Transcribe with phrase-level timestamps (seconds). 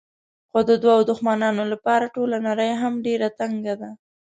[0.49, 3.89] خو د دوو دښمنانو لپاره ټوله نړۍ هم ډېره تنګه ده.